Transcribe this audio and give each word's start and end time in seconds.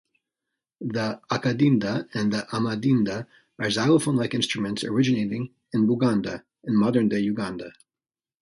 The 0.93 1.21
akadinda 1.29 2.09
and 2.15 2.33
the 2.33 2.47
amadinda 2.51 3.27
are 3.59 3.69
xylophone-like 3.69 4.33
instruments 4.33 4.83
originating 4.83 5.53
in 5.73 5.85
Buganda, 5.85 6.41
in 6.63 6.75
modern-day 6.75 7.19
Uganda. 7.19 7.71